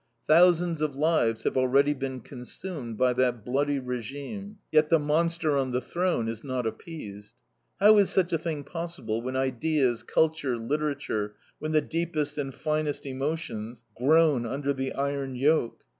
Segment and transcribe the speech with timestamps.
[0.27, 5.73] Thousands of lives have already been consumed by that bloody regime, yet the monster on
[5.73, 7.35] the throne is not appeased.
[7.79, 13.05] How is such a thing possible when ideas, culture, literature, when the deepest and finest
[13.05, 15.83] emotions groan under the iron yoke?